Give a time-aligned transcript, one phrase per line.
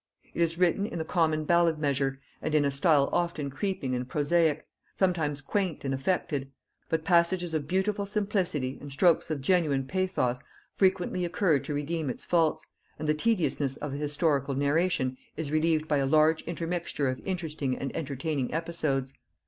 [0.33, 4.09] It is written in the common ballad measure, and in a style often creeping and
[4.09, 6.49] prosaic, sometimes quaint and affected;
[6.89, 10.41] but passages of beautiful simplicity and strokes of genuine pathos
[10.73, 12.65] frequently occur to redeem its faults,
[12.97, 17.77] and the tediousness of the historical narration is relieved by a large intermixture of interesting
[17.77, 19.13] and entertaining episodes.